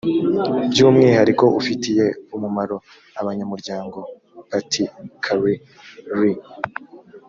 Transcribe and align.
by 0.71 0.79
umwihariko 0.87 1.45
ufitiye 1.59 2.05
umumaro 2.35 2.77
abanyamuryango 3.19 3.97
particuli 4.49 5.53
re 6.19 6.31